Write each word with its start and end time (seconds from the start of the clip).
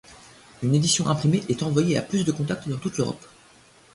Une 0.63 0.73
édition 0.73 1.05
imprimée 1.05 1.43
est 1.47 1.61
envoyée 1.61 1.95
à 1.95 2.01
plus 2.01 2.25
de 2.25 2.31
contacts 2.31 2.67
dans 2.67 2.79
toute 2.79 2.97
l’Europe. 2.97 3.23